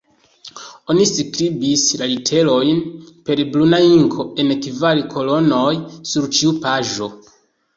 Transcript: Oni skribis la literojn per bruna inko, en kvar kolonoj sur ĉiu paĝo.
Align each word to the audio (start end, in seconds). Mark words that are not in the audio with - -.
Oni 0.93 1.03
skribis 1.09 1.83
la 1.99 2.07
literojn 2.13 2.81
per 3.27 3.43
bruna 3.53 3.83
inko, 3.91 4.27
en 4.45 4.57
kvar 4.67 5.03
kolonoj 5.13 5.71
sur 6.15 6.31
ĉiu 6.39 6.57
paĝo. 6.67 7.13